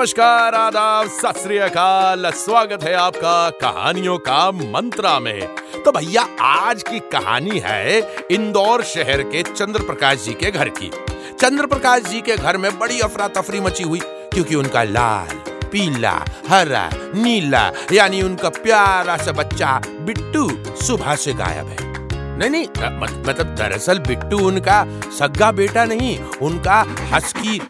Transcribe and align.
नमस्कार, 0.00 0.54
आदाब, 0.54 1.08
सत 1.08 1.34
स्वागत 2.34 2.84
है 2.84 2.94
आपका 2.94 3.50
कहानियों 3.50 4.18
का 4.18 4.50
मंत्रा 4.50 5.20
में। 5.20 5.46
तो 5.84 5.92
भैया, 5.92 6.26
आज 6.40 6.82
की 6.82 6.98
कहानी 6.98 7.58
है 7.64 8.16
इंदौर 8.30 8.82
शहर 8.82 9.22
के 9.22 9.42
चंद्र 9.42 9.82
प्रकाश 9.82 10.18
जी 10.18 10.32
के 10.32 10.50
घर 10.50 10.68
की। 10.68 10.90
चंद्र 11.40 11.66
प्रकाश 11.66 12.02
जी 12.02 12.20
के 12.20 12.36
घर 12.36 12.56
में 12.56 12.78
बड़ी 12.78 13.00
अफरा 13.00 13.28
तफरी 13.28 13.60
मची 13.60 13.84
हुई, 13.84 14.00
क्योंकि 14.04 14.54
उनका 14.54 14.82
लाल, 14.82 15.36
पीला, 15.48 16.24
हरा, 16.48 16.90
नीला, 16.94 17.72
यानी 17.92 18.22
उनका 18.22 18.48
प्यारा 18.48 19.16
सा 19.16 19.32
बच्चा 19.32 19.80
बिट्टू 19.86 20.52
सुबह 20.86 21.14
से 21.16 21.32
गायब 21.32 21.66
है। 21.66 22.08
नहीं 22.38 22.50
नहीं 22.50 22.66
मत- 22.78 23.28
मतलब 23.28 23.46
दरअसल 23.46 23.98
बिट्टू 23.98 24.38
उनका 24.38 25.00
सग्गा 25.18 25.52
बेटा 25.52 25.84
नहीं, 25.84 26.24
उनका 26.24 26.86
हस्की 27.12 27.68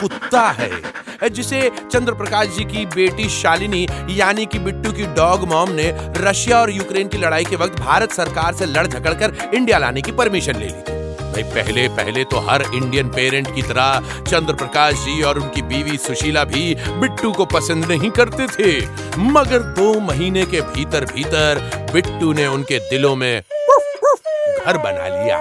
कुत्ता 0.00 0.48
है। 0.48 1.00
जिसे 1.28 1.70
चंद्र 1.92 2.14
प्रकाश 2.14 2.48
जी 2.48 2.64
की 2.64 2.86
बेटी 2.86 3.28
शालिनी, 3.28 3.86
यानी 4.10 4.46
कि 4.46 4.58
बिट्टू 4.58 4.92
की 4.92 5.06
डॉग 5.14 5.48
मॉम 5.48 5.70
ने 5.70 5.92
रशिया 6.16 6.60
और 6.60 6.70
यूक्रेन 6.70 7.08
की 7.08 7.18
लड़ाई 7.18 7.44
के 7.44 7.56
वक्त 7.56 7.80
भारत 7.80 8.12
सरकार 8.12 8.54
से 8.54 8.66
लड़ 8.66 8.86
झगड़ 8.86 9.14
कर 9.14 9.50
इंडिया 9.54 9.78
लाने 9.78 10.02
की 10.02 10.12
परमिशन 10.12 10.56
ले 10.56 10.66
ली। 10.66 10.98
भाई, 11.30 11.42
पहले 11.42 11.88
पहले 11.88 12.24
तो 12.24 12.38
हर 12.38 12.62
इंडियन 12.74 13.08
पेरेंट 13.08 13.54
की 13.54 13.62
तरह 13.62 14.22
चंद्र 14.30 14.54
प्रकाश 14.54 14.94
जी 14.94 15.22
और 15.22 15.38
उनकी 15.38 15.62
बीवी 15.62 15.96
सुशीला 15.96 16.44
भी 16.44 16.74
बिट्टू 16.74 17.32
को 17.32 17.44
पसंद 17.44 17.84
नहीं 17.84 18.10
करते 18.10 18.46
थे। 18.46 18.86
मगर 19.18 19.58
दो 19.58 20.00
महीने 20.00 20.44
के 20.46 20.60
भीतर 20.60 21.04
भीतर 21.04 21.60
बिट्टू 21.92 22.32
ने 22.32 22.46
उनके 22.46 22.78
दिलों 22.90 23.16
में 23.16 23.40
घर 23.40 24.78
बना 24.78 25.08
लिया। 25.08 25.38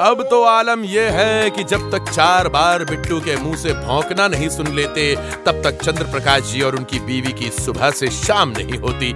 अब 0.00 0.20
तो 0.30 0.42
आलम 0.42 0.84
यह 0.84 1.12
है 1.12 1.50
कि 1.50 1.62
जब 1.64 1.90
तक 1.90 2.10
चार 2.10 2.48
बार 2.48 2.84
बिट्टू 2.84 3.20
के 3.20 3.36
मुँह 3.36 3.56
से 3.56 3.72
भौंकना 3.74 4.26
नहीं 4.28 4.48
सुन 4.48 4.74
लेते, 4.76 5.14
तब 5.46 5.62
तक 5.64 5.82
चंद्र 5.82 6.04
प्रकाश 6.04 6.42
जी 6.42 6.60
और 6.62 6.76
उनकी 6.76 6.98
बीवी 6.98 7.32
की 7.32 7.50
सुबह 7.50 7.90
से 7.90 8.10
शाम 8.10 8.50
नहीं 8.50 8.78
होती। 8.78 9.12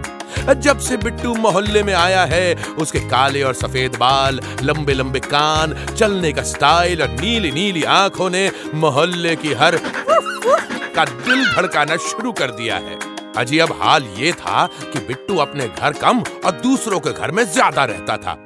जब 0.55 0.78
से 0.78 0.97
बिट्टू 0.97 1.34
मोहल्ले 1.34 1.83
में 1.83 1.92
आया 1.95 2.25
है, 2.25 2.55
उसके 2.78 3.00
काले 3.00 3.42
और 3.42 3.55
सफ़ेद 3.55 3.97
बाल, 3.97 4.41
लंबे 4.62 4.95
लंबे 4.95 5.20
कान, 5.20 5.75
चलने 5.95 6.33
का 6.33 6.42
स्टाइल 6.45 7.03
और 7.03 7.11
नीली 7.11 7.50
नीली 7.50 7.83
आँखों 7.92 8.31
ने 8.31 8.50
मोहल्ले 8.75 9.37
की 9.37 9.53
हर 9.53 9.77
का 9.77 11.05
दिल 11.05 11.44
धड़काना 11.47 11.97
शुरू 12.09 12.33
कर 12.33 12.50
दिया 12.53 12.77
है। 12.78 12.98
अजी, 13.37 13.59
अब 13.59 13.78
हाल 13.83 14.15
ये 14.17 14.33
था 14.33 14.67
कि 14.83 14.98
बिट्टू 14.98 15.37
अपने 15.39 15.69
घर 15.69 15.92
कम 15.92 16.22
और 16.44 16.61
दूसरों 16.62 17.00
के 17.00 17.12
घर 17.12 17.31
में 17.31 17.44
ज़्यादा 17.44 17.84
रहता 17.84 18.17
था। 18.17 18.37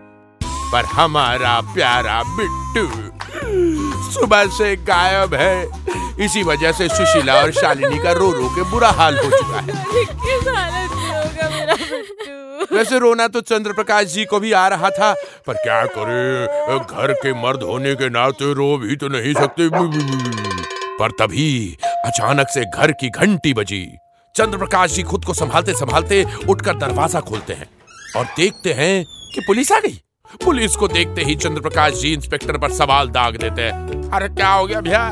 पर 0.74 0.84
हमारा 0.92 1.60
प्यारा 1.74 2.22
बिट्टू। 2.28 2.86
सुबह 4.12 4.46
से 4.56 4.74
गायब 4.84 5.34
है। 5.34 6.24
इसी 6.24 6.42
वजह 6.42 6.72
से 6.72 6.88
सुशीला 6.88 7.34
और 7.34 7.50
शालिनी 7.52 7.98
का 7.98 8.12
रो 8.12 8.30
रो 8.32 8.48
के 8.48 8.62
बुरा 8.70 8.90
हाल 8.90 9.18
हो 9.18 9.30
चुका 9.30 9.58
है। 9.58 9.66
किस 9.66 10.48
हालत 10.48 10.90
में 10.92 11.08
होगा 11.08 11.48
मेरा 11.50 11.74
बिट्टू। 11.74 12.76
वैसे 12.76 12.98
रोना 12.98 13.26
तो 13.28 13.40
चंद्र 13.42 13.72
प्रकाश 13.72 14.06
जी 14.06 14.24
को 14.24 14.40
भी 14.40 14.52
आ 14.52 14.66
रहा 14.68 14.90
था 14.90 15.12
पर 15.46 15.54
क्या 15.54 15.84
करे? 15.88 16.76
घर 16.78 17.12
के 17.12 17.32
मर्द 17.42 17.62
होने 17.62 17.94
के 17.94 18.08
नाते 18.10 18.52
रो 18.54 18.76
भी 18.78 18.96
तो 18.96 19.08
नहीं 19.08 19.34
सकते। 19.34 19.68
पर 20.98 21.10
तभी 21.18 21.76
अचानक 21.84 22.48
से 22.48 22.64
घर 22.64 22.92
की 22.92 23.10
घंटी 23.10 23.54
बजी। 23.54 23.86
चंद्र 24.34 24.58
प्रकाश 24.58 24.90
जी 24.90 25.02
खुद 25.02 25.24
को 25.24 25.34
संभालते 25.34 25.74
संभालते 25.74 26.24
उठकर 26.48 26.74
दरवाज़ा 26.78 27.20
खोलते 27.20 27.52
हैं 27.52 27.68
और 28.16 28.24
देखते 28.36 28.72
हैं 28.72 29.04
कि 29.34 29.40
पुलिस 29.40 29.72
आ 29.72 29.78
गई। 29.78 30.00
पुलिस 30.34 30.76
को 30.76 30.88
देखते 30.88 31.22
ही 31.22 31.34
चंद्र 31.34 31.60
प्रकाश 31.60 31.92
जी 31.92 32.12
इंस्पेक्टर 32.12 32.58
पर 32.58 32.70
सवाल 32.70 33.08
दाग 33.08 33.36
देते 33.36 33.62
हैं। 33.62 34.10
अरे 34.10 34.28
क्या 34.28 34.52
हो 34.52 34.66
गया 34.66 34.80
भैया? 34.80 35.02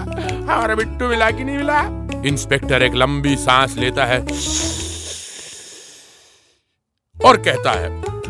हमारा 0.52 0.74
बिट्टू 0.74 1.08
मिला 1.08 1.30
कि 1.30 1.44
नहीं 1.44 1.56
मिला? 1.56 1.80
इंस्पेक्टर 2.26 2.82
एक 2.82 2.94
लंबी 2.94 3.36
सांस 3.36 3.76
लेता 3.76 4.04
है। 4.04 4.18
और 7.24 7.36
कहता 7.36 7.72
है, 7.72 7.88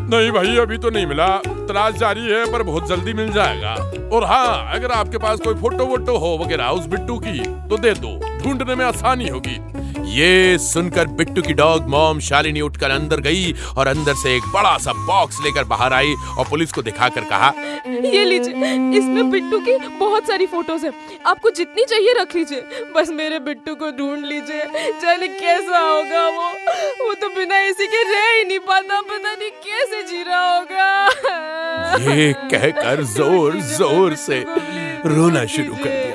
नहीं 0.09 0.31
भाई, 0.31 0.57
अभी 0.57 0.77
तो 0.77 0.89
नहीं 0.89 1.05
मिला। 1.05 1.27
तलाश 1.37 1.93
जारी 1.93 2.21
है, 2.21 2.51
पर 2.51 2.63
बहुत 2.63 2.87
जल्दी 2.87 3.13
मिल 3.13 3.31
जाएगा। 3.31 3.73
और 4.13 4.23
हाँ 4.23 4.75
अगर 4.75 4.91
आपके 4.91 5.17
पास 5.17 5.39
कोई 5.39 5.53
फ़ोटो 5.53 5.85
वोटो 5.85 6.17
हो 6.17 6.37
वगैरह 6.43 6.67
उस 6.67 6.85
बिट्टू 6.85 7.17
की 7.19 7.39
तो 7.69 7.77
दे 7.77 7.93
दो। 7.93 8.39
ढूँढने 8.39 8.75
में 8.75 8.85
आसानी 8.85 9.27
होगी। 9.27 9.72
ये 10.05 10.57
सुनकर 10.59 11.07
बिट्टू 11.17 11.41
की 11.41 11.53
डॉग 11.53 11.87
मॉम 11.89 12.19
शालिनी 12.19 12.61
उठकर 12.61 12.91
अंदर 12.91 13.19
गई 13.21 13.53
और 13.77 13.87
अंदर 13.87 14.13
से 14.13 14.35
एक 14.35 14.43
बड़ा 14.53 14.77
सा 14.77 14.93
बॉक्स 15.07 15.39
लेकर 15.43 15.63
बाहर 15.65 15.93
आई 15.93 16.13
और 16.37 16.45
पुलिस 16.49 16.71
को 16.73 16.81
दिखाकर 16.81 17.23
कहा 17.29 17.53
ये 17.87 18.23
लीजिए 18.25 18.53
इसमें 18.97 19.29
बिट्टू 19.31 19.59
की 19.59 19.77
बहुत 19.99 20.27
सारी 20.27 20.45
फ़ोटोज़ 20.47 20.85
हैं। 20.85 20.93
आपको 21.27 21.49
जितनी 21.51 21.85
चाहिए 21.85 22.13
रख 22.13 22.35
लीजिए। 22.35 22.61
बस 22.95 23.09
मेरे 23.11 23.39
बिट्टू 23.39 23.75
को 23.75 23.89
ढूंढ 23.97 24.25
लीजिए। 24.25 24.65
जाने 25.01 25.27
कैसा 25.29 25.79
होगा 25.79 26.27
वो। 26.29 26.47
वो 27.05 27.13
तो 27.13 27.29
बिना 27.35 27.59
इसी 27.61 27.87
के 27.87 28.03
रह 28.11 28.31
ही 28.31 28.43
नहीं 28.43 28.59
पाता। 28.67 29.01
पता 29.03 29.33
नहीं 29.33 29.49
कैसे 29.65 30.01
जी 30.11 30.23
रहा 30.23 30.57
होगा। 30.57 32.13
ये 32.13 32.31
कहकर 32.51 33.03
ज़ोर 33.15 33.59
ज़ोर 33.71 34.15
से 34.25 34.43
रोना 35.07 35.45
शुरू 35.55 35.75
कर 35.75 35.89
दिया। 35.89 36.12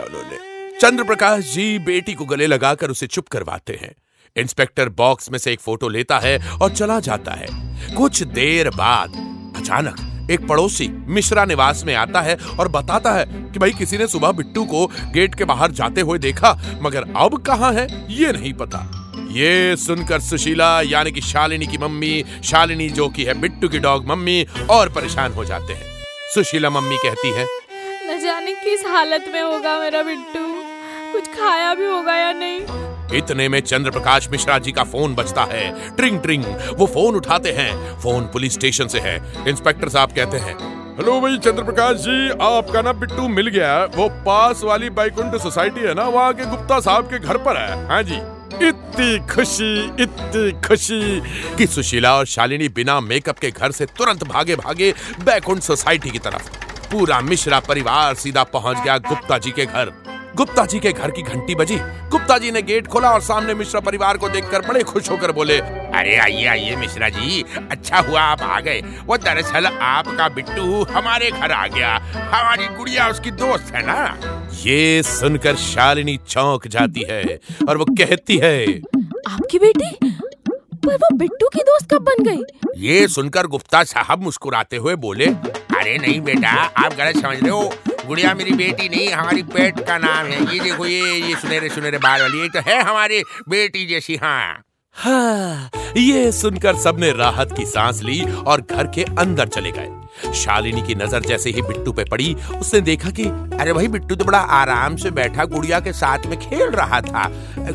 चंद्र 0.81 1.05
प्रकाश 1.05 1.45
जी 1.45 1.79
बेटी 1.79 2.13
को 2.15 2.25
गले 2.25 2.47
लगाकर 2.47 2.91
उसे 2.91 3.07
चुप 3.07 3.29
करवाते 3.29 3.79
हैं। 3.83 3.95
इंस्पेक्टर 4.37 4.89
बॉक्स 4.89 5.31
में 5.31 5.39
से 5.39 5.53
एक 5.53 5.61
फ़ोटो 5.61 5.89
लेता 5.89 6.19
है 6.19 6.39
और 6.53 6.71
चला 6.71 6.99
जाता 7.01 7.33
है। 7.33 7.47
कुछ 7.95 8.23
देर 8.23 8.71
बाद 8.71 9.17
अचानक 9.57 10.31
एक 10.31 10.47
पड़ोसी 10.47 10.89
मिश्रा 11.09 11.45
निवास 11.45 11.83
में 11.87 11.95
आता 11.95 12.21
है 12.21 12.37
और 12.61 12.69
बताता 12.69 13.13
है 13.13 13.25
कि 13.27 13.59
भाई 13.59 13.73
किसी 13.73 13.99
ने 13.99 14.07
सुबह 14.07 14.33
बिट्टू 14.33 14.65
को 14.65 14.87
गेट 15.15 15.35
के 15.35 15.45
बाहर 15.45 15.71
जाते 15.71 16.01
हुए 16.01 16.19
देखा, 16.19 16.53
मगर 16.83 17.13
अब 17.17 17.39
कहाँ 17.43 17.73
है, 17.73 17.87
ये 18.11 18.33
नहीं 18.33 18.53
पता। 18.55 18.87
ये 19.31 19.77
सुनकर 19.77 20.21
सुशीला, 20.21 20.81
यानी 20.83 21.13
कि 21.13 21.21
शालिनी 21.21 21.67
की 21.67 21.79
मम्मी, 21.79 22.25
शालिनी 22.45 22.89
जो 22.91 23.09
की 23.09 23.25
है 23.25 23.35
बिट्टू 23.41 23.69
की 23.69 23.79
डॉग 23.79 24.07
मम्मी, 24.07 24.45
और 24.71 24.93
परेशान 24.93 25.33
हो 25.33 25.45
जाते 25.45 25.73
हैं। 25.73 25.97
सुशीला 26.35 26.71
मम्मी 26.71 26.97
कहती 26.97 27.31
है, 27.31 27.47
न 28.07 28.21
जाने 28.21 28.55
किस 28.55 28.87
हालत 28.87 29.25
में 29.29 29.43
होगा 29.43 29.79
मेरा 29.81 30.03
बिट्टू। 30.03 30.48
कुछ 31.13 31.29
खाया 31.29 31.75
भी 31.75 31.87
होगा 31.87 32.15
या 32.15 32.33
नहीं? 32.33 32.61
इतने 33.19 33.49
में 33.49 33.61
चंद्र 33.61 33.91
प्रकाश 33.91 34.29
मिश्रा 34.29 34.59
जी 34.59 34.73
का 34.73 34.83
फ़ोन 34.85 35.15
बजता 35.15 35.43
है। 35.43 35.97
ट्रिंग 35.97 36.21
ट्रिंग। 36.21 36.45
वो 36.77 36.87
फ़ोन 36.87 37.15
उठाते 37.15 37.53
हैं। 37.53 38.01
फ़ोन 38.01 38.25
पुलिस 38.25 38.53
स्टेशन 38.53 38.87
से 38.87 38.99
है। 38.99 39.49
इंस्पेक्टर 39.49 39.89
साहब 39.89 40.13
कहते 40.13 40.37
हैं 40.37 40.57
हेलो 40.97 41.21
भाई 41.21 41.39
चंद्र 41.39 41.63
प्रकाश 41.63 41.97
जी 41.97 42.29
आपका 42.31 42.83
ना 42.83 42.93
बिट्टू 42.93 43.29
मिल 43.29 43.47
गया 43.47 43.75
है। 43.75 43.87
वो 43.87 44.09
पास 44.09 44.61
वाली 44.65 44.91
बैकुंठ 44.91 45.41
सोसाइटी 45.43 45.81
है 45.81 45.95
ना 45.95 46.03
वहाँ 46.03 46.33
के 46.33 46.45
गुप्ता 46.45 46.81
साहब 46.81 47.05
के 47.05 47.19
घर 47.19 47.37
पर 47.37 47.57
है। 47.57 47.87
हाँ 47.87 48.03
जी। 48.03 48.17
इतनी 48.69 49.35
खुशी 49.35 50.03
इतनी 50.03 50.69
खुशी। 50.69 51.21
कि 51.57 51.67
सुशीला 51.67 52.15
और 52.17 52.27
शालिनी 52.27 52.69
बिना 52.69 53.01
मेकअप 53.01 53.39
के 53.39 53.51
घर 53.51 53.71
से 53.71 53.87
तुरंत 53.87 54.25
भागे 54.25 54.57
भागे 54.57 54.95
बैकुंठ 55.25 55.61
सोसाइटी 55.61 56.11
की 56.11 56.19
तरफ़। 56.19 56.51
पूरा 56.91 57.21
मिश्रा 57.21 57.61
परिवार 57.61 58.15
सीधा 58.15 58.43
पहुँच 58.43 58.79
गया 58.79 58.99
गुप्ता 58.99 59.39
जी 59.39 59.51
के 59.51 59.67
घर। 59.67 60.08
गुप्ता 60.37 60.65
जी 60.67 60.79
के 60.81 60.93
घर 60.93 61.11
की 61.11 61.23
घंटी 61.23 61.55
बजी। 61.55 61.77
गुप्ता 62.11 62.37
जी 62.39 62.51
ने 62.51 62.63
गेट 62.63 62.87
खोला 62.87 63.11
और 63.11 63.21
सामने 63.21 63.55
मिश्रा 63.55 63.81
परिवार 63.81 64.17
को 64.17 64.29
देखकर 64.29 64.67
बड़े 64.69 64.83
खुश 64.83 65.11
होकर 65.11 65.33
बोले 65.33 65.59
अरे 65.59 66.17
आइए 66.17 66.45
आइए 66.47 66.77
मिश्रा 66.77 67.09
जी 67.09 67.45
अच्छा 67.71 67.99
हुआ 67.99 68.21
आप 68.21 68.43
आ 68.43 68.61
गए। 68.61 68.81
वो 69.07 69.17
दरअसल 69.17 69.67
आपका 69.67 70.29
बिट्टू 70.29 70.83
हमारे 70.91 71.31
घर 71.31 71.53
आ 71.53 71.67
गया। 71.67 71.95
हमारी 72.15 72.67
गुड़िया 72.77 73.09
उसकी 73.09 73.31
दोस्त 73.33 73.75
है 73.75 73.83
ना? 73.87 74.51
ये 74.57 75.03
सुनकर 75.03 75.57
शालिनी 75.57 76.17
चौंक 76.29 76.69
जाती 76.69 77.07
है 77.11 77.23
और 77.69 77.77
वो 77.77 77.85
कहती 77.91 78.39
है 78.39 78.65
आपकी 79.29 79.59
बेटी? 79.59 79.91
पर 80.87 80.95
वो 80.95 81.17
बिट्टू 81.17 81.49
की 81.49 81.61
दोस्त 81.61 81.91
कब 81.91 82.03
बन 82.03 82.25
गई? 82.25 82.43
ये 82.89 83.07
सुनकर 83.09 83.47
गुप्ता 83.47 83.83
साहब 83.85 84.23
मुस्कुराते 84.23 84.77
हुए 84.77 84.95
बोले 84.97 85.27
अरे 85.27 85.97
नहीं 85.99 86.21
बेटा 86.21 86.51
आप 86.77 86.95
गलत 86.95 87.17
समझ 87.17 87.37
रहे 87.43 87.51
हो। 87.51 87.73
गुड़िया 88.09 88.33
मेरी 88.35 88.53
बेटी 88.57 88.89
नहीं 88.89 89.09
हमारी 89.11 89.43
पेट 89.45 89.81
का 89.87 89.97
नाम 89.99 90.27
है। 90.27 90.41
ये 90.55 90.61
देखो 90.61 90.87
ये 90.87 91.13
ये 91.19 91.35
सुनहरे 91.37 91.69
सुनहरे 91.69 91.99
बाल 91.99 92.21
वाली 92.21 92.41
ये 92.41 92.49
तो 92.49 92.61
है 92.69 92.81
हमारी 92.83 93.23
बेटी 93.49 93.87
जैसी 93.87 94.17
हाँ। 94.17 94.63
हाँ 94.97 95.71
ये 95.97 96.31
सुनकर 96.33 96.77
सबने 96.77 97.11
राहत 97.13 97.53
की 97.57 97.67
सांस 97.67 98.01
ली 98.03 98.21
और 98.45 98.61
घर 98.63 98.87
के 98.95 99.03
अंदर 99.19 99.49
चले 99.49 99.71
गए। 99.73 100.33
शालिनी 100.35 100.83
की 100.83 100.95
नज़र 100.95 101.21
जैसे 101.23 101.51
ही 101.51 101.63
बिट्टू 101.63 101.93
पे 101.93 102.05
पड़ी 102.05 102.35
उसने 102.61 102.81
देखा 102.81 103.11
कि 103.11 103.25
अरे 103.61 103.73
भाई 103.73 103.89
बिट्टू 103.89 104.15
तो 104.15 104.25
बड़ा 104.25 104.39
आराम 104.39 104.97
से 104.97 105.11
बैठा 105.11 105.45
गुड़िया 105.47 105.81
के 105.81 105.93
साथ 105.93 106.27
में 106.27 106.39
खेल 106.41 106.69
रहा 106.73 107.01
था। 107.03 107.29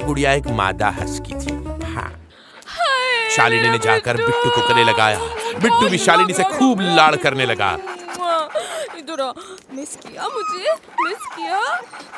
गुड़िया 0.06 0.34
एक 0.34 0.48
मादा 0.58 0.90
हस्की 1.00 1.34
थी 1.36 1.56
हाँ। 1.94 2.12
शालिनी 3.36 3.70
ने 3.70 3.78
जाकर 3.80 4.18
बिट्टू 4.18 4.50
को 4.52 4.68
गले 4.68 4.84
लगाया। 4.84 5.20
बिट्टू 5.54 5.90
भी 5.90 5.98
शालिनी 6.00 6.34
से 6.34 6.44
खूब 6.50 6.82
लाड़ 6.82 7.16
करने 7.18 7.46
लगा। 7.46 7.78
इधर 9.04 9.22
आ 9.22 9.32
मिस 9.76 9.96
किया 9.96 10.28
मुझे? 10.28 10.74
मिस 11.02 11.26
किया? 11.36 11.60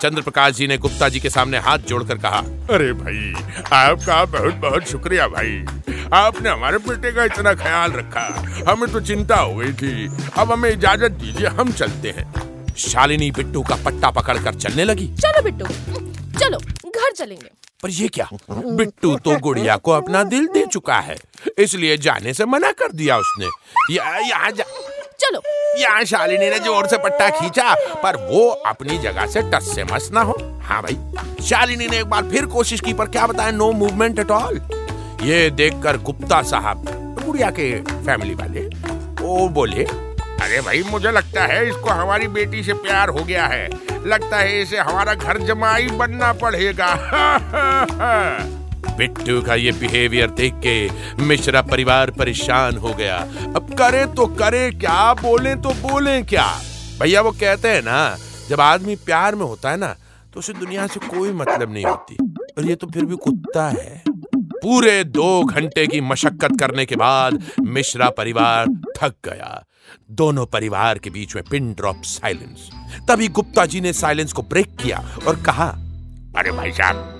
चंद्र 0.01 0.21
प्रकाश 0.21 0.53
जी 0.55 0.67
ने 0.67 0.77
गुप्ता 0.77 1.09
जी 1.09 1.19
के 1.19 1.29
सामने 1.29 1.57
हाथ 1.57 1.79
जोड़कर 1.89 2.17
कहा 2.17 2.39
अरे 2.75 2.91
भाई 2.93 3.33
आपका 3.73 4.23
बहुत 4.25 4.53
बहुत 4.53 4.83
शुक्रिया 4.83 5.27
भाई। 5.27 5.65
आपने 6.13 6.49
हमारे 6.49 6.77
बेटे 6.77 7.11
का 7.11 7.23
इतना 7.23 7.53
ख्याल 7.53 7.91
रखा। 7.91 8.27
हमें 8.69 8.91
तो 8.91 8.99
चिंता 9.01 9.35
हो 9.35 9.55
गई 9.55 9.73
थी। 9.73 10.07
अब 10.37 10.51
हमें 10.51 10.69
इजाज़त 10.71 11.11
दीजिए 11.11 11.47
हम 11.47 11.71
चलते 11.71 12.09
हैं। 12.09 12.73
शालिनी 12.77 13.31
बिट्टू 13.31 13.63
का 13.63 13.75
पट्टा 13.85 14.11
पकड़कर 14.11 14.55
चलने 14.55 14.83
लगी। 14.83 15.07
चलो 15.17 15.41
बिट्टू 15.41 15.65
चलो 16.39 16.57
घर 16.89 17.11
चलेंगे। 17.11 17.49
पर 17.83 17.89
ये 17.89 18.07
क्या? 18.07 18.29
बिट्टू 18.51 19.15
तो 19.15 19.37
गुड़िया 19.39 19.75
को 19.77 19.91
अपना 19.91 20.23
दिल 20.23 20.47
दे 20.47 20.65
चुका 20.65 20.99
है। 20.99 21.15
इसलिए 21.59 21.97
जाने 21.97 22.33
से 22.33 22.45
मना 22.45 22.71
कर 22.71 22.91
दिया 22.91 23.17
उसने। 23.17 23.49
या, 23.95 24.17
यहाँ 24.17 24.51
जा... 24.51 24.63
चलो। 25.19 25.41
यहाँ 25.77 26.03
शालिनी 26.03 26.49
ने 26.49 26.59
ज़ोर 26.59 26.87
से 26.87 26.97
पट्टा 26.97 27.29
खींचा, 27.29 27.73
पर 28.03 28.15
वो 28.29 28.47
अपनी 28.65 28.97
जगह 28.97 29.25
से 29.25 29.41
टस 29.51 29.73
से 29.75 29.83
मस 29.83 30.09
ना 30.13 30.21
हो। 30.21 30.35
हाँ 30.63 30.81
भाई, 30.81 31.45
शालिनी 31.45 31.87
ने 31.87 31.99
एक 31.99 32.05
बार 32.05 32.29
फिर 32.29 32.45
कोशिश 32.45 32.81
की, 32.81 32.93
पर 32.93 33.05
क्या 33.07 33.27
बताया 33.27 33.51
नो 33.51 33.71
मूवमेंट 33.71 34.19
एट 34.19 34.31
ऑल 34.31 34.61
ये 35.23 35.49
देखकर 35.51 35.97
गुप्ता 35.97 36.41
साहब 36.41 36.85
गुड़िया 37.25 37.49
के 37.51 37.71
फैमिली 37.81 38.33
वाले, 38.35 38.61
वो 39.21 39.47
बोले, 39.49 39.83
अरे 39.83 40.61
भाई, 40.61 40.83
मुझे 40.83 41.11
लगता 41.11 41.43
है 41.43 41.67
इसको 41.69 41.89
हमारी 41.89 42.27
बेटी 42.27 42.63
से 42.63 42.73
प्यार 42.73 43.09
हो 43.09 43.23
गया 43.23 43.45
है। 43.45 43.67
लगता 44.07 44.37
है 44.37 44.61
इसे 44.61 44.77
हमारा 44.79 45.13
घर 45.13 45.37
जमाई 45.37 45.87
बनना 45.93 46.33
पड़ेगा। 46.33 46.89
बिट्टू 48.87 49.41
का 49.41 49.55
ये 49.55 49.71
बिहेवियर 49.71 50.29
देख 50.31 50.53
के 50.65 50.75
मिश्रा 51.23 51.61
परिवार 51.63 52.11
परेशान 52.11 52.77
हो 52.77 52.93
गया। 52.93 53.17
अब 53.55 53.73
करे 53.79 54.05
तो 54.15 54.25
करे, 54.35 54.69
क्या 54.71 55.13
बोले 55.13 55.55
तो 55.55 55.73
बोले 55.81 56.21
क्या? 56.23 56.47
भैया, 57.01 57.21
वो 57.21 57.31
कहते 57.31 57.67
हैं 57.67 57.81
ना, 57.81 58.17
जब 58.49 58.61
आदमी 58.61 58.95
प्यार 58.95 59.35
में 59.35 59.45
होता 59.45 59.71
है 59.71 59.77
ना 59.77 59.95
तो 60.33 60.39
उसे 60.39 60.53
दुनिया 60.53 60.85
से 60.87 60.99
कोई 60.99 61.31
मतलब 61.33 61.73
नहीं 61.73 61.85
होती। 61.85 62.15
और 62.57 62.65
ये 62.65 62.75
तो 62.75 62.87
फिर 62.87 63.05
भी 63.05 63.15
कुत्ता 63.15 63.67
है। 63.69 64.03
पूरे 64.37 65.03
दो 65.03 65.43
घंटे 65.43 65.85
की 65.87 66.01
मशक्कत 66.01 66.57
करने 66.59 66.85
के 66.85 66.95
बाद 66.95 67.41
मिश्रा 67.61 68.09
परिवार 68.09 68.67
थक 68.97 69.13
गया। 69.25 69.63
दोनों 70.11 70.45
परिवार 70.45 70.97
के 70.97 71.09
बीच 71.09 71.35
में 71.35 71.43
पिन 71.51 71.73
ड्रॉप 71.73 72.01
साइलेंस। 72.03 72.69
तभी 73.09 73.27
गुप्ता 73.29 73.65
जी 73.65 73.81
ने 73.81 73.93
साइलेंस 73.93 74.33
को 74.33 74.41
ब्रेक 74.43 74.75
किया 74.75 75.03
और 75.27 75.41
कहा, 75.41 75.67
अरे 76.37 76.51
भाई 76.51 76.71
साहब 76.71 77.14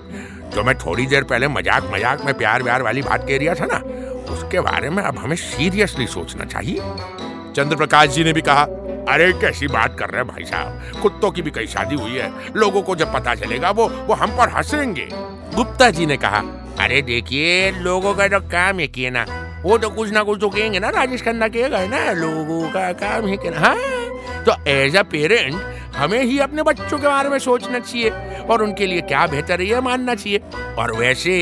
जो 0.56 0.62
मैं 0.64 0.74
थोड़ी 0.78 1.06
देर 1.06 1.24
पहले 1.30 1.48
मज़ाक 1.50 1.90
मज़ाक 1.92 2.24
में 2.24 2.32
प्यार 2.34 2.62
व्यार 2.62 2.82
वाली 2.82 3.02
बात 3.02 3.26
कह 3.28 3.38
रहा 3.38 3.54
था 3.54 3.66
ना 3.66 3.78
उसके 4.32 4.60
बारे 4.62 4.90
में 4.90 5.02
अब 5.02 5.18
हमें 5.18 5.36
सीरियसली 5.38 6.06
सोचना 6.08 6.44
चाहिए। 6.46 6.78
चंद्र 7.56 7.76
प्रकाश 7.76 8.08
जी 8.10 8.24
ने 8.24 8.32
भी 8.32 8.42
कहा 8.42 8.62
अरे 9.08 9.32
कैसी 9.40 9.66
बात 9.68 9.98
कर 9.98 10.10
रहे 10.10 10.20
हैं 10.20 10.28
भाई 10.28 10.44
साहब? 10.44 11.00
कुत्तों 11.02 11.30
की 11.30 11.42
भी 11.42 11.50
कई 11.50 11.66
शादी 11.66 11.96
हुई 11.96 12.12
है। 12.12 12.32
लोगों 12.56 12.82
को 12.82 12.96
जब 12.96 13.12
पता 13.12 13.34
चलेगा 13.34 13.70
वो 13.70 13.88
वो 14.08 14.14
हम 14.14 14.36
पर 14.38 14.48
हंसेंगे। 14.56 15.08
गुप्ता 15.54 15.90
जी 15.90 16.06
ने 16.06 16.16
कहा 16.16 16.42
अरे 16.80 17.02
देखिए 17.04 17.70
लोगों 17.72 18.14
का 18.14 18.26
जो 18.28 18.40
काम 18.48 18.80
है 18.80 18.86
किए 18.88 19.10
ना 19.10 19.26
वो 19.64 19.78
तो 19.78 19.90
कुछ 19.90 20.10
ना 20.12 20.22
कुछ 20.22 20.40
तो 20.40 20.48
कहेंगे 20.50 20.78
ना 20.80 20.88
राजेश 20.90 21.22
खन्ना 21.22 21.48
कहेगा 21.48 21.86
ना 21.86 22.10
लोगों 22.14 22.68
का 22.70 22.92
काम 22.98 23.28
है 23.28 23.36
कहना 23.36 23.60
हाँ 23.60 23.76
तो 24.44 24.62
एज 24.70 24.96
अ 24.96 25.02
पेरेंट 25.12 25.54
हमें 25.96 26.22
ही 26.22 26.38
अपने 26.40 26.62
बच्चों 26.62 26.98
के 26.98 27.06
बारे 27.06 27.28
में 27.28 27.38
सोचना 27.40 27.78
चाहिए। 27.78 28.10
और 28.50 28.62
उनके 28.62 28.86
लिए 28.86 29.00
क्या 29.02 29.26
बेहतर 29.26 29.60
है 29.62 29.80
मानना 29.80 30.14
चाहिए। 30.14 30.38
और 30.78 30.92
वैसे 30.92 31.36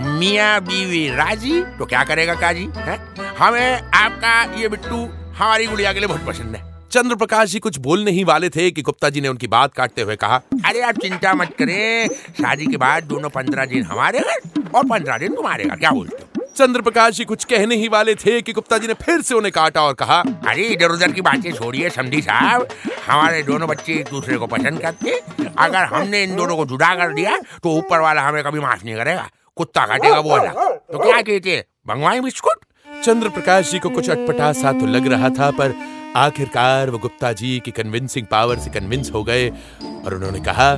मियाँ 0.00 0.60
बीवी 0.60 1.08
राज़ी 1.08 1.62
तो 1.78 1.86
क्या 1.86 2.04
करेगा 2.04 2.34
काजी 2.34 2.68
है? 2.76 2.98
हमें 3.38 3.80
आपका 3.94 4.42
ये 4.60 4.68
बिट्टू 4.68 4.96
हमारी 5.34 5.66
गुड़िया 5.66 5.92
के 5.92 5.98
लिए 5.98 6.08
बहुत 6.08 6.26
पसंद 6.26 6.56
है। 6.56 6.70
चंद्र 6.90 7.16
प्रकाश 7.16 7.48
जी 7.48 7.58
कुछ 7.58 7.78
बोलने 7.78 8.10
ही 8.10 8.24
वाले 8.24 8.48
थे 8.50 8.70
कि 8.70 8.82
गुप्ता 8.82 9.08
जी 9.10 9.20
ने 9.20 9.28
उनकी 9.28 9.46
बात 9.46 9.72
काटते 9.74 10.02
हुए 10.02 10.16
कहा 10.16 10.36
अरे 10.66 10.80
आप 10.80 10.98
चिंता 10.98 11.32
मत 11.34 11.54
करें 11.58 12.08
शादी 12.40 12.66
के 12.66 12.76
बाद 12.76 13.04
दोनों 13.04 13.30
पंद्रह 13.30 13.64
दिन 13.64 13.82
हमारे 13.82 14.20
घर 14.20 14.62
और 14.74 14.84
पंद्रह 14.84 15.18
दिन 15.18 15.34
तुम्हारे 15.34 15.64
घर 15.64 15.76
क्या 15.76 15.90
बोलते 15.90 16.16
हो? 16.16 16.31
चंद्र 16.56 16.80
प्रकाश 16.82 17.14
जी 17.14 17.24
कुछ 17.24 17.44
कहने 17.44 17.76
ही 17.76 17.86
वाले 17.88 18.14
थे 18.14 18.40
कि 18.42 18.52
गुप्ता 18.52 18.78
जी 18.78 18.86
ने 18.86 18.94
फिर 18.94 19.20
से 19.22 19.34
उन्हें 19.34 19.52
काटा 19.52 19.82
और 19.82 19.94
कहा 19.94 20.18
अरे 20.48 20.62
इधर 20.64 20.90
उधर 20.90 21.12
की 21.12 21.20
बातें 21.20 21.52
छोड़िए 21.52 21.90
समझी 21.90 22.20
साहब। 22.22 22.66
हमारे 23.06 23.42
दोनों 23.42 23.68
बच्चे 23.68 23.92
एक 23.92 24.08
दूसरे 24.10 24.36
को 24.38 24.46
पसंद 24.46 24.80
करते 24.80 25.18
अगर 25.58 25.84
हमने 25.84 26.22
इन 26.24 26.36
दोनों 26.36 26.56
को 26.56 26.64
जुदा 26.66 26.94
कर 26.94 27.14
दिया 27.14 27.36
तो 27.36 27.76
ऊपर 27.76 28.00
वाला 28.00 28.22
हमें 28.22 28.42
कभी 28.44 28.60
माफ़ 28.60 28.84
नहीं 28.84 28.96
करेगा। 28.96 29.28
कुत्ता 29.56 29.86
काटेगा 29.86 30.18
वो 30.18 30.30
अलग। 30.30 30.52
तो 30.52 30.98
क्या 30.98 31.20
कहते 31.22 31.64
भंगवाई 31.86 32.20
बिस्कुट? 32.20 32.64
चंद्र 33.02 33.28
प्रकाश 33.28 33.70
जी 33.70 33.78
को 33.78 33.90
कुछ 33.90 34.10
अटपटा 34.10 34.52
सा 34.52 34.72
तो 34.72 34.86
लग 34.86 35.06
रहा 35.06 35.28
था 35.30 35.50
पर 35.50 35.74
आखिरकार 36.16 36.90
वो 36.90 36.98
गुप्ता 36.98 37.32
जी 37.32 37.58
की 37.64 37.70
कन्विंसिंग 37.70 38.26
पावर 38.26 38.58
से 38.58 38.70
कन्विंस 38.70 39.10
हो 39.12 39.22
गए 39.24 39.48
और 39.48 40.14
उन्होंने 40.14 40.40
कहा 40.40 40.74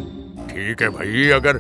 ठीक 0.48 0.82
है 0.82 0.88
भाई 0.88 1.28
अगर 1.30 1.56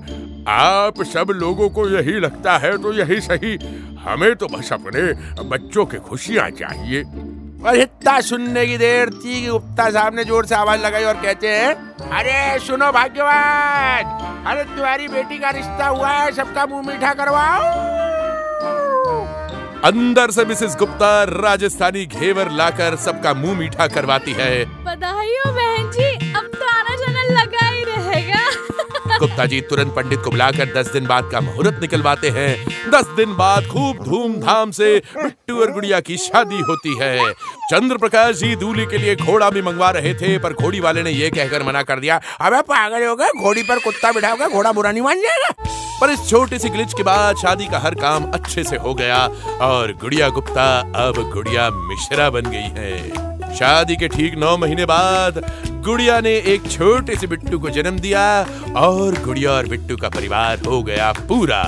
आप 0.48 1.02
सब 1.04 1.30
लोगों 1.30 1.68
को 1.70 1.88
यही 1.88 2.20
लगता 2.20 2.56
है 2.58 2.76
तो 2.78 2.92
यही 2.92 3.20
सही। 3.20 3.56
हमें 4.04 4.34
तो 4.36 4.46
बस 4.48 4.72
अपने 4.72 5.02
बच्चों 5.48 5.84
की 5.86 5.98
खुशियाँ 6.08 6.48
चाहिए। 6.52 7.02
और 7.64 7.76
इतना 7.76 8.20
सुनने 8.20 8.66
की 8.66 8.76
देर 8.78 9.10
थी 9.10 9.40
कि 9.40 9.46
गुप्ता 9.46 9.88
साहब 9.90 10.14
ने 10.14 10.24
ज़ोर 10.24 10.46
से 10.46 10.54
आवाज़ 10.54 10.80
लगाई 10.80 11.04
और 11.04 11.22
कहते 11.22 11.48
हैं 11.50 11.74
अरे 12.10 12.58
सुनो 12.60 12.90
भाग्यवान 12.92 14.44
अरे 14.46 14.64
तुम्हारी 14.66 15.08
बेटी 15.08 15.38
का 15.38 15.50
रिश्ता 15.50 15.86
हुआ 15.88 16.10
है 16.10 16.32
सबका 16.32 16.66
मुँह 16.66 16.86
मीठा 16.88 17.12
करवाओ। 17.14 17.62
अंदर 19.84 20.30
से 20.30 20.44
मिसेस 20.44 20.76
गुप्ता 20.78 21.12
राजस्थानी 21.24 22.04
घेवर 22.06 22.50
लाकर 22.52 22.96
सबका 22.98 23.34
मुँह 23.34 23.58
मीठा 23.58 23.86
करवाती 23.88 24.32
है। 24.32 24.64
बधाई 24.84 25.34
हो 25.38 25.52
गुप्ता 29.34 29.46
जी 29.46 29.60
तुरंत 29.60 29.92
पंडित 29.94 30.20
को 30.24 30.30
बुलाकर 30.30 30.72
दस 30.74 30.90
दिन 30.92 31.06
बाद 31.06 31.28
का 31.30 31.40
मुहूर्त 31.40 31.78
निकलवाते 31.80 32.28
हैं। 32.30 32.90
दस 32.90 33.06
दिन 33.16 33.34
बाद 33.36 33.66
खूब 33.66 34.04
धूमधाम 34.04 34.70
से 34.70 34.90
बिट्टू 35.16 35.60
और 35.60 35.72
गुड़िया 35.72 36.00
की 36.00 36.16
शादी 36.16 36.60
होती 36.60 36.94
है। 37.00 37.32
चंद्र 37.70 37.96
प्रकाश 37.98 38.36
जी 38.36 38.54
दूल्हे 38.56 38.86
के 38.86 38.98
लिए 38.98 39.16
घोड़ा 39.16 39.50
भी 39.50 39.62
मंगवा 39.62 39.90
रहे 39.90 40.14
थे, 40.14 40.38
पर 40.38 40.52
घोड़ी 40.52 40.80
वाले 40.80 41.02
ने 41.02 41.10
यह 41.10 41.30
कहकर 41.30 41.62
मना 41.62 41.82
कर 41.82 42.00
दिया, 42.00 42.20
अबे 42.40 42.60
पागल 42.62 43.06
हो 43.06 43.16
गए, 43.16 43.30
घोड़ी 43.42 43.62
पर 43.62 43.78
कुत्ता 43.78 44.12
बिठाओगे, 44.12 44.48
घोड़ा 44.48 44.72
बुरा 44.72 44.92
नहीं 44.92 45.02
मान 45.02 45.20
जाएगा? 45.20 45.52
पर 46.00 46.10
इस 46.10 46.28
छोटे 46.30 46.58
सी 46.58 46.68
ग्लिच 46.68 46.94
के 46.94 47.02
बाद 47.02 47.36
शादी 47.36 47.66
का 47.66 47.78
हर 47.78 47.94
काम 47.94 48.30
अच्छे 48.30 48.64
से 48.64 48.76
हो 48.76 48.94
गया, 48.94 49.18
और 49.60 49.92
गुड़िया 50.00 50.28
गुप्ता 50.28 50.70
अब 51.06 51.22
गुड़िया 51.34 51.70
मिश्रा 51.70 52.30
बन 52.30 52.50
गई 52.50 52.70
है। 52.78 53.54
शादी 53.54 53.96
के 53.96 54.08
ठीक 54.08 54.34
नौ 54.34 54.56
महीने 54.56 54.84
बाद 54.84 55.44
गुड़िया 55.84 56.20
ने 56.20 56.30
एक 56.52 56.70
छोटे 56.70 57.16
से 57.16 57.26
बिट्टू 57.26 57.58
को 57.58 57.70
जन्म 57.70 57.98
दिया 57.98 58.20
और 58.76 59.14
गुड़िया 59.24 59.50
और 59.50 59.66
बिट्टू 59.66 59.96
का 59.96 60.08
परिवार 60.08 60.60
हो 60.66 60.82
गया 60.82 61.10
पूरा। 61.28 61.62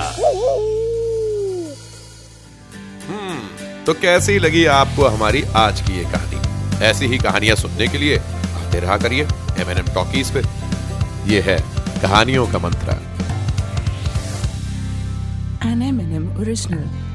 हम्म 3.07 3.83
तो 3.85 3.93
कैसी 3.93 4.37
लगी 4.39 4.65
आपको 4.65 5.05
हमारी 5.05 5.43
आज 5.55 5.81
की 5.81 5.97
ये 5.97 6.03
कहानी? 6.03 6.39
ऐसी 6.85 7.05
ही 7.05 7.17
कहानियाँ 7.17 7.55
सुनने 7.55 7.87
के 7.87 7.97
लिए 7.97 8.17
आते 8.17 8.79
रहा 8.79 8.97
करिए 8.97 9.23
एम 9.59 9.69
एन 9.71 9.77
एम 9.77 9.93
टॉकीज 9.93 10.31
पे। 10.31 10.41
ये 11.33 11.41
है 11.41 11.57
कहानियों 12.01 12.47
का 12.47 12.59
मंत्रा। 12.59 12.99
An 15.67 15.79
M&M 15.91 16.25
original. 16.41 17.06